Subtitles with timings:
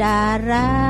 [0.00, 0.89] តា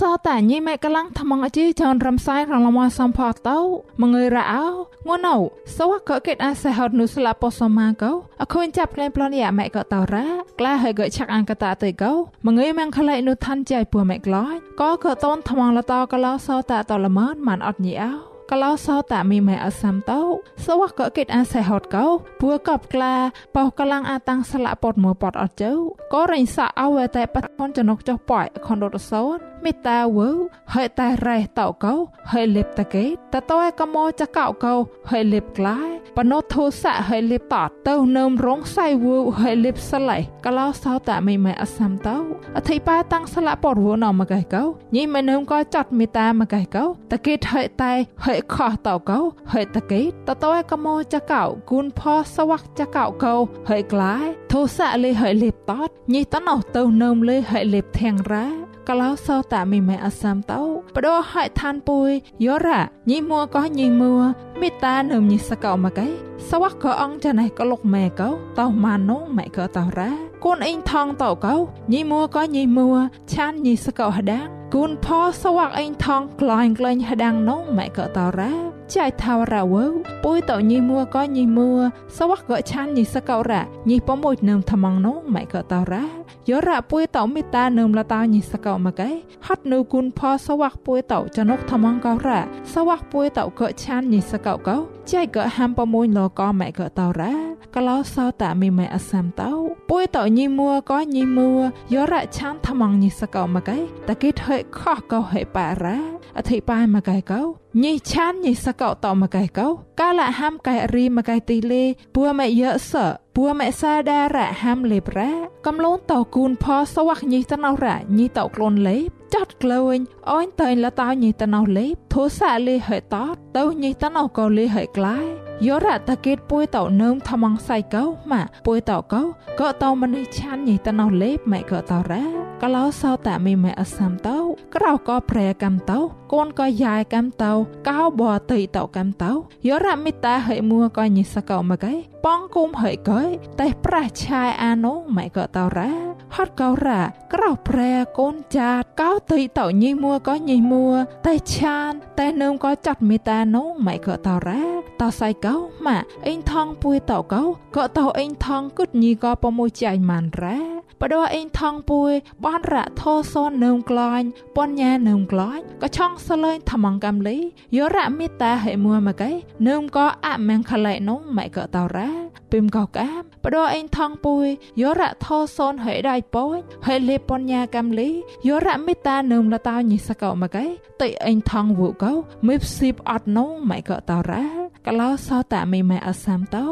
[0.00, 3.58] សតាញីម៉ែកលាំងថ្មងអជីចនរំសាយរងលមសំផតោ
[4.00, 4.64] មងើយរ៉ោ
[5.08, 5.36] ងួនអូ
[5.76, 8.12] សវកកេតអាសេហត់នុស្លាពោសម៉ាកោ
[8.42, 10.26] អខូនចាប់ក្លែងប្លន់យ៉ាម៉ែកតោរ៉ា
[10.58, 12.12] ក្លាហើយកឆាក់អង្កតាទៅកោ
[12.46, 20.20] មងើយម៉ងខឡៃនុឋានចៃពួម៉ែក្លាយក៏កតនថ្មងលតកលោសតាតលមនម៉ានអត់ញីអោកលោសោតាមីម៉ែអសាំតោ
[20.64, 22.06] សវកកេតអាសេហតកោ
[22.40, 23.14] ពួកបក្លា
[23.56, 25.72] បោកលាំងអាតាំងស្លាក់ពតមួពតអត់ជើ
[26.12, 29.36] ក៏រិញសាអវតែបតនចនុកចុះប៉ៃខនរត់សោន
[29.66, 30.28] មេតាវើ
[30.74, 31.94] ហើយតែរ៉េះតោកោ
[32.32, 33.04] ហើយលេបតកេ
[33.34, 34.74] តតើកមោចកោកោ
[35.10, 42.16] ហើយលេបក្លាយបណោធោសៈហើយលេបតទៅនឹមរងសៃវូហើយលេបស្លៃកលោសោតាមីម៉ែអសាំតោ
[42.56, 44.62] អធិបាតាំងស្លាក់ពតវណមកឯកោ
[44.96, 47.92] ញីមិននឹមក៏ចាត់មេតាមកឯកោតកេតហើយតែ
[48.26, 49.18] ហើយខោះតោកោ
[49.52, 52.00] ហើយតកេតតើកមោចកោគូនផ
[52.34, 53.34] សវ័កចកោកោ
[53.68, 55.72] ហើយក្លាយធោសៈលេហើយលេបត
[56.14, 60.62] ញីតណោទៅនឹមលេហើយលេបធាងរ៉ា កលោសោតាមីម៉ែអសាំតោ
[60.94, 62.10] បដោហៃឋានពុយ
[62.44, 62.80] យោរ៉ា
[63.10, 64.14] ញីមួក៏ញីមួ
[64.60, 66.06] មេតានឹមញីសកោមកៃ
[66.48, 68.28] សវ័កក៏អងចាណៃក៏លុកម៉ែកោ
[68.58, 70.10] តោម៉ានងម៉ែក៏តោរ៉ា
[70.44, 71.54] កូនអ៊ីងថងតោកោ
[71.92, 72.88] ញីមួក៏ញីមួ
[73.32, 75.06] ឆានញីសកោហដាងគូនផ
[75.42, 78.52] សវ័កអ៊ីងថងក្លែងក្លែងហដាងនងម៉ែក៏តោរ៉ា
[78.94, 79.84] ចៃថាវរ៉ាវើ
[80.24, 81.70] ពុយតោញីមួក៏ញីមួ
[82.16, 86.04] សវ័កក៏ឆានញីសកោរ៉ាញីប៉មួយនឹមថ្មងនងម៉ែក៏តោរ៉ា
[86.48, 89.10] យោរ៉ាពុយតោមេតានឹមលតាញីសកោមកឯ
[89.46, 92.40] ហត់នៅគុនផសវ័កពុយតោចនុកថ្មងកោរ៉ា
[92.74, 94.76] សវ័កពុយតោក៏ឆានញីសកោកោ
[95.12, 97.34] ចៃក៏ហាំប៉មួយលកម៉ែក៏តោរ៉ា
[97.74, 99.52] កលោសោតាមីម៉ែអសាំតោ
[99.90, 101.50] ពុយតោញីមួក៏ញីមួ
[101.94, 105.98] យោរ៉ាឆានថ្មងញីសកោមកឯតកេថើខោះកោហេប៉ារ៉ា
[106.38, 107.40] អធិបាយមកឯកោ
[107.82, 109.68] ញីឆានញីសកោតមកឯកោ
[110.00, 111.84] កាលហាំកែរីមកឯទីលេ
[112.14, 112.92] ពួម៉ែយើស
[113.38, 115.32] ពួម៉ែសាដារ៉ហាំលេបរ៉ា
[115.66, 119.98] កំលូនតោគូនផសវ័កញីតណោរ៉ញីតោក្លូនលេបចាត់ក្លែង
[120.30, 125.26] អូនតៃលតោញីតណោលេបធូសាលេហេតតទៅញីតណោកោលេហេក្លាយ
[125.66, 129.22] យោរ៉តកេតពួយតោនឹមថ្មងសៃកោម៉ាពួយតោកោ
[129.60, 134.38] ក៏តោមនេះឆានញីតណោលេបម៉ែក៏តោរ៉ា កលោសោតាមីម៉ែអសាំតោ
[134.74, 135.98] ក្រៅក៏ប្រែកំតោ
[136.32, 137.52] កូនក៏យ៉ាយកំតោ
[137.88, 139.32] កោបតៃតោកំតោ
[139.66, 141.94] យោរ៉មិតាហេមួក៏ញីសកោមកឯ
[142.24, 143.28] ប៉ងគុំហេកយ
[143.60, 145.92] តែប្រះឆាយអានោម៉ែក៏តោរ៉ា
[146.34, 147.00] ហត់កោរ៉ា
[147.34, 150.88] ក្រៅប្រែកូនចាតកោតៃតោញីមួក៏ញីមួ
[151.26, 154.64] តែឆានតែនឹមក៏ចាត់មេតានោម៉ែក៏តោរ៉ា
[155.00, 155.54] តោសៃកោ
[155.86, 157.42] ម៉ាអេងថងពួយតោកោ
[157.76, 162.12] ក៏តោអេងថងគុតញីក៏ប្រមួយចៃម៉ានរ៉ា បដោអេងថងពួយ
[162.44, 164.26] បនរៈធោសននឹមក្លាញ់
[164.56, 167.38] បញ្ញានឹមក្លាញ់ក៏ឆងសលេងថ្មងកំលី
[167.76, 169.30] យោរៈមេតាហេមួមកៃ
[169.68, 172.10] នឹមក៏អមងខឡៃនងម៉ែក៏តោរ៉ា
[172.52, 174.46] ពីមកោកាមបដោអេងថងពួយ
[174.80, 178.10] យោរៈធោសនហេដៃពួយហេលេបញ្ញាកំលី
[178.48, 180.64] យោរៈមេតានឹមលតោញិសកោមកៃ
[181.02, 182.12] តៃអេងថងវូកោ
[182.46, 186.66] មេផ្ស៊ីបអត់នងម៉ែក៏តោរ៉ា កលោសោតាមីម៉ែអសាំតោ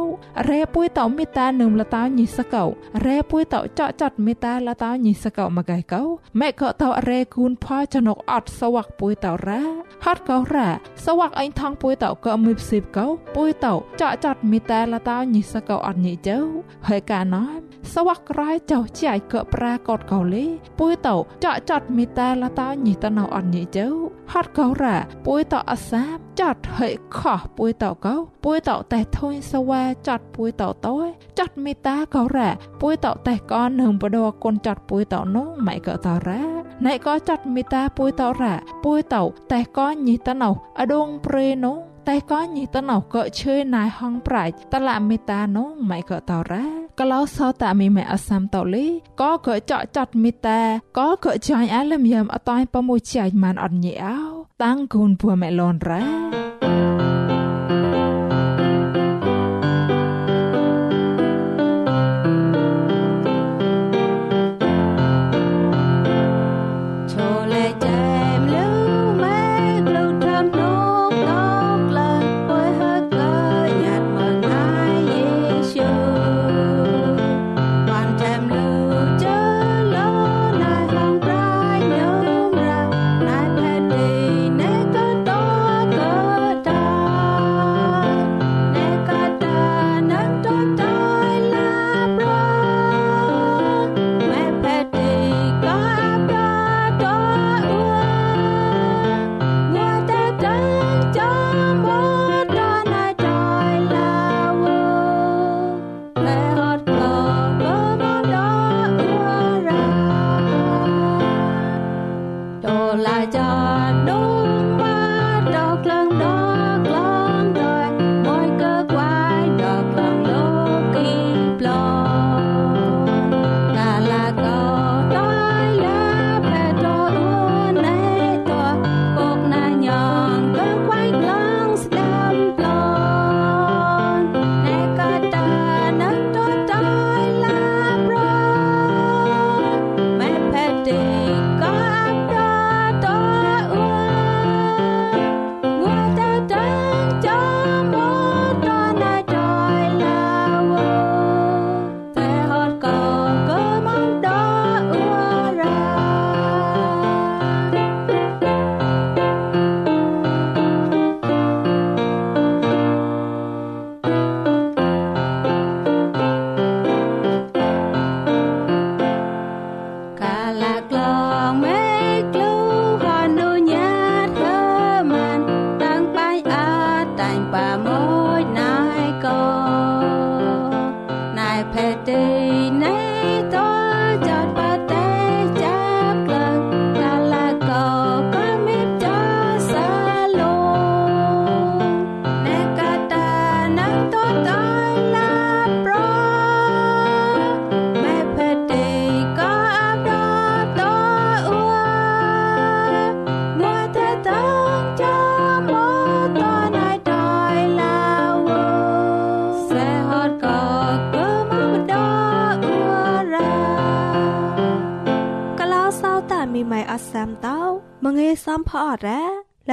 [0.48, 2.64] រ៉េពួយតោមេតានឹមលតោញិសកោ
[3.06, 6.02] រ៉េពួយតោចកចត់មេតាលតោញិសកោមកៃកោ
[6.40, 9.62] ម៉ែក៏តោរ៉េគូនផោចនុកអត់សវ័កពួយតោរ៉ា
[10.04, 10.68] ហត់កោរ៉ា
[11.04, 13.06] សវ័កអេងថងពួយតោក៏មេផ្ស៊ីបកោ
[13.36, 16.38] ពួយតោចកចត់មេតាលតោញិសកោអត់ញិជើ
[16.88, 17.44] ហើយកាណោ
[17.94, 20.44] សវ័កក្រៃចោចៃក៏ប្រាកតកោលេ
[20.80, 23.86] ពួយតោចកចត់មេតាលតោញិតណោអត់ញិជើ
[24.32, 28.14] ហត់កោរ៉ាពួយតោអសាមចាត់ហិខោះពួយតោកោ
[28.44, 30.94] ពួយតោតែធុញសវ៉ាចាត់ពួយតោតោ
[31.38, 32.50] ចាត់មេតាកោរ៉ា
[32.80, 36.42] ពួយតោតែកននឹងបដកូនចាត់ពួយតោនោះម៉ៃក៏តរ៉ា
[36.86, 39.22] ណៃក៏ចាត់មេតាពួយតោរ៉ាពួយតោ
[39.52, 41.76] តែកនញីតណោអដងព្រេនោះ
[42.08, 46.64] តែក៏ញីតណោក៏ឈើណៃហងប្រាច់តឡាមេតានោះម៉ៃក៏តរ៉ា
[47.00, 48.86] កលោសតាមីម៉ែអសាំតលី
[49.20, 50.60] ក៏ក៏ចកចាត់មេតា
[50.98, 54.18] ក៏ក៏ចាញ់អាលឹមយ៉ាំអតៃប្រមួយចាញ់ម៉ានអត់ញីអោ
[54.62, 56.53] តាំងគូនពួមេឡនរ៉ា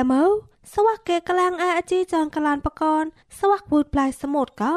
[0.02, 0.24] ละមើ
[0.74, 3.04] សវកេកលាំងអាជីចងកលានបកន
[3.40, 4.76] សវកវូតប្លាយសមុតកោ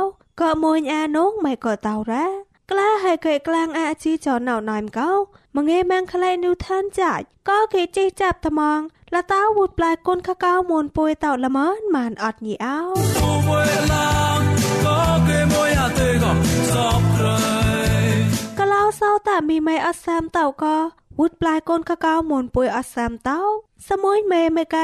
[20.64, 23.40] ក៏ วุดปลายก้นกะกาวมนปวยอัสามเต้า
[23.86, 24.76] สมุยเมเมไก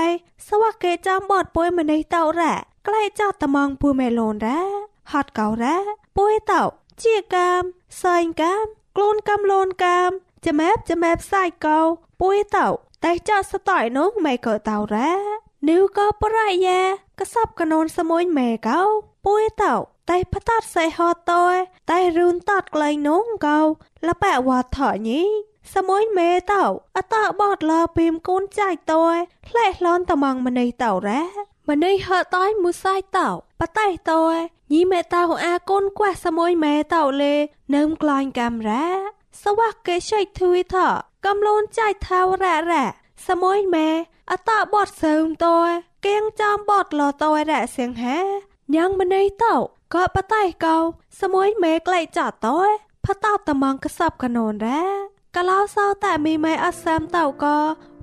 [0.47, 2.53] สวะเกจอมบอดปวยมันในเต้าแร่
[2.85, 4.61] ใกล้จอดตะมองปูเมลอนแร่
[5.11, 5.77] ฮอดเก่าแร่
[6.17, 6.63] ปวยเต้า
[6.99, 7.65] เจียกาม
[8.01, 10.13] ซอยกามกลูนกำโลนกาม
[10.45, 11.79] จะแมบจะแมบใส่เกา
[12.21, 12.69] ปุ้ยเต่า
[13.01, 15.11] แต่จะสไตล์น้องไม่เกิดเต่าแร้
[15.67, 16.69] นิ้วก็ปรายแย
[17.19, 18.81] กระซับกระนอนสมุนแม่เกา
[19.25, 19.75] ปุ้ยเต่า
[20.07, 21.57] แต่พตัดใส่หอตอย
[21.87, 23.59] แต่รุนตัดไกลน้องเกา
[24.03, 25.29] และแปะวาดถอนี้
[25.75, 26.65] សមួយមេតោ
[26.97, 31.23] អតបតលពីមកូនចៃតយផ្លេះឡនតំងម្នេះតោរ៉ា
[31.71, 33.29] ម្នេះហតយមួយសាយតោ
[33.61, 34.35] បតៃតយ
[34.73, 37.35] ញីមេតោអាកូនខ្វះសមួយមេតោលេ
[37.75, 38.87] នឹមក្លាញ់កាមរ៉ា
[39.45, 40.77] សវៈកេឆៃធួយថ
[41.27, 42.85] កំលូនចៃថាវរ៉ារ៉ា
[43.29, 43.89] សមួយមេ
[44.31, 45.71] អតបតសើមតយ
[46.07, 48.19] គៀងចាំបតលតយរ៉ាសៀងហា
[48.75, 49.55] ញ៉ាងម្នេះតោ
[49.95, 50.77] ក៏បតៃកោ
[51.21, 52.71] សមួយមេក្លែកចាតយ
[53.07, 57.59] ផតោតំងកសបកណូនរ៉ា កលោសោតែមីម៉ែអសាមតោក៏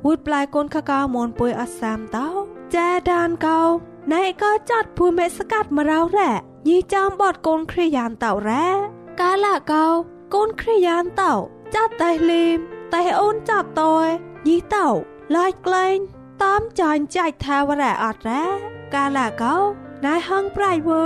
[0.05, 2.27] វូតប្លាយកូនកកៅមនពុយអសាមតោ
[2.75, 3.61] ចាដានកោ
[4.13, 6.31] ណៃក៏ចាត់ភូមិសកាត់មករោរ៉ា
[6.67, 8.67] ញីចាំបតកូនគ្រាយានតោរ៉ា
[9.21, 9.85] កាលាកោ
[10.35, 11.33] កូនគ្រាយានតោ
[11.75, 12.57] ចាត់តែលីម
[12.93, 14.07] តែអូនចាត់តយ
[14.47, 14.87] ញីតោ
[15.35, 15.97] ឡាយក្លែង
[16.43, 18.45] តាមចាញ់ចៃថាវរ៉ាអត់រ៉ា
[18.95, 19.55] កាលាកោ
[20.05, 21.03] ណៃហងប្រៃវូ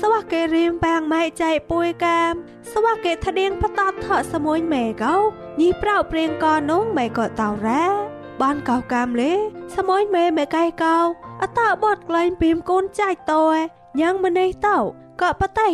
[0.00, 2.32] សវកេរៀមបាងម៉ៃចៃពួយកាម
[2.72, 5.14] សវកេថដៀងផតតថសមួយមេកោ
[5.60, 7.84] ញីប្រៅព្រៀងកនងមេក៏តោរ៉ា
[8.42, 9.32] បានកោកាមលេ
[9.76, 10.96] សមួយមេមេកៃកោ
[11.42, 13.56] អតបតក្លែងពីមកូនចៃតយ
[14.00, 14.78] ញ៉ាងម្នេះតោ
[15.20, 15.66] ក៏បតៃ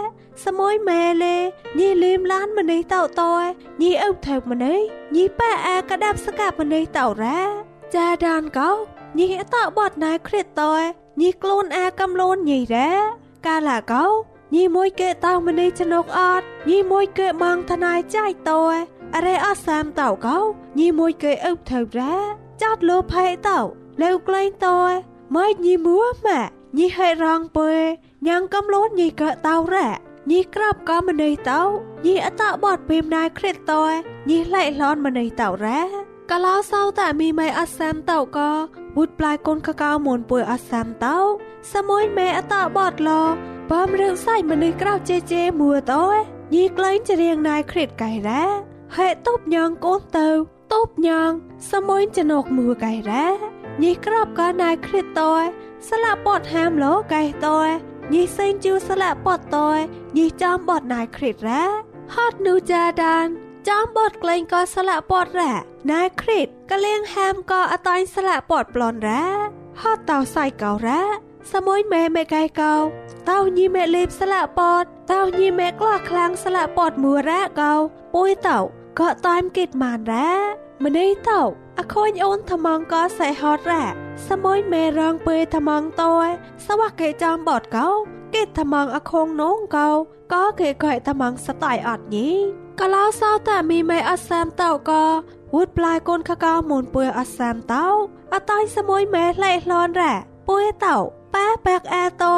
[0.46, 1.36] សមួយមេលេ
[1.80, 3.44] ញីលីមឡានម្នេះតោតយ
[3.82, 4.80] ញីអុបថើម្នេះ
[5.16, 7.40] ញីប៉ែអាកដាប់ស្កាប់ម្នេះតោរ៉ា
[7.96, 8.70] ចាដានកោ
[9.18, 10.82] ញីអតបតណៃគ្រិតតយ
[11.22, 12.92] ញីខ្លួនអាកំលូនញីរ៉ា
[13.46, 14.06] កាលាកោ
[14.56, 18.76] ញីមួយកេតោម្នេះចនុកអត់ញីមួយកេម៉ងថ្នៃចៃតយ
[19.16, 20.38] អរេអសាមតោកោ
[20.80, 22.16] ញីមួយកេអុបថើរ៉ា
[22.62, 23.60] ចាត់លោផៃតោ
[24.02, 24.92] លេវក្លែងតយ
[25.36, 26.42] ម៉ៃញីមួម៉ា
[26.78, 27.70] ញីហេរងពើ
[28.28, 29.90] ញ៉ាងកំលូនញីកេតោរ៉ា
[30.32, 31.62] ញីក្របក៏ម្នេះតោ
[32.06, 33.94] ញីអតបតពីមណៃគ្រិតតយ
[34.30, 35.82] ញីឡៃឡនម្នេះតោរ៉ា
[36.32, 38.52] កលោសោតែមីម៉ៃអសាមតោក៏
[38.96, 41.18] វូតប្លាយកូនកកៅមូនពួយអសាមតោ
[41.74, 46.04] សមួយមេអតបតឡ បើមរឿងសៃម្នេះក្រៅជេជេមួតោ
[46.56, 48.44] ញីក្លែងចរៀងណៃគ្រិតកៃរ៉ា
[48.98, 50.28] ហេតុបញងកូនទៅ
[50.74, 51.32] តបញង
[51.72, 53.26] សមួយចណកមួកៃរ៉ា
[53.84, 55.44] ញីក្របក៏ណៃគ្រិតតយ
[55.90, 57.70] ស្លាប់បតហាមលោកៃតយ
[58.14, 59.78] ញីសេងជូស្លាប់បតតយ
[60.18, 61.64] ញីចំបតណៃគ្រិតរ៉ា
[62.16, 63.26] ហត់នូចាដាន
[63.70, 65.54] ចំបតក្លែងក៏ស្លាប់បតរ៉ា
[65.92, 69.26] ណៃគ្រិតក៏លៀងហាមក៏អតាញ់ស្លាប់បតប្លន់រ៉ា
[69.82, 72.75] ហត់តោសៃកោរ៉ា សមួយមេមេកៃកោ
[73.29, 77.75] តោញីមេលេបស្លាក់ពត តោញីแม่กล้าคลังสละปอดมัวแรกเกา
[78.15, 78.61] ปุ้ยเต่า
[78.99, 80.29] ก็ตามกิดมานแร้
[80.83, 81.43] มันได้เต่า
[81.77, 83.85] อคอยโอนทมังก็ใส่ฮอตแร่
[84.27, 86.21] สมอยแม่รองเปยทมังตัว
[86.65, 87.87] สวักเกจอมบอดเกา
[88.35, 89.89] กิดทมังอคงน้องเกา
[90.33, 92.35] ก็เกยก่อยทมังสไตล์อดนี้
[92.79, 94.61] ก็เล่าเศร้าแต่มีไม่อัสแซมเ
[101.36, 102.36] ប៉ាបាក់អាតោ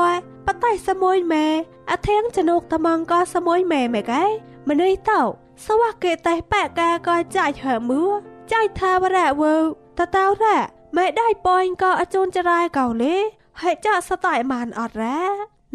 [0.47, 1.47] ប៉តៃសមួយម៉ែ
[1.91, 4.23] អធៀងចនុកត្មងក៏សមួយម៉ែម៉ែកែ
[4.69, 5.21] ម្នេះតោ
[5.65, 8.04] សវៈកេតេប៉កាក៏ចាច់ហើមឿ
[8.52, 9.56] ចាច់ថាវរៈវើ
[9.97, 10.62] តតោរៈ
[10.97, 13.15] ម៉ែได้ប៉យក៏អជូនចរាយកោលេ
[13.62, 15.19] ហើយចាក់សតៃមានអត់រ៉ា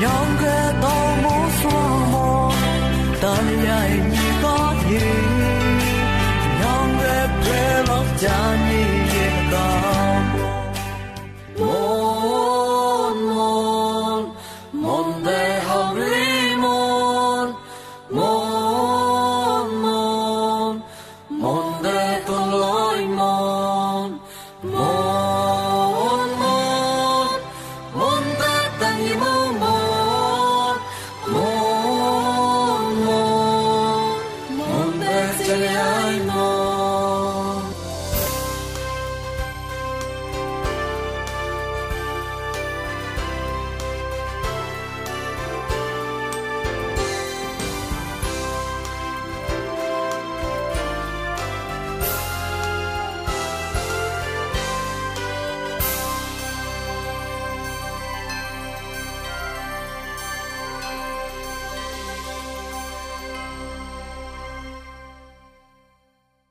[0.00, 1.64] younger than most